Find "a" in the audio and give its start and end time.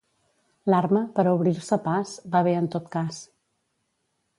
1.27-1.35